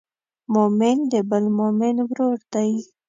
[0.53, 2.71] مؤمن د بل مؤمن ورور دی.